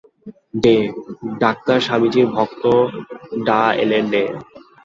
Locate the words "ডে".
0.63-0.75, 4.11-4.23